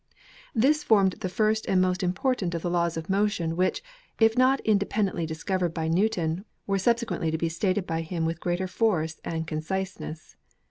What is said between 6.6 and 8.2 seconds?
were subsequently to be stated by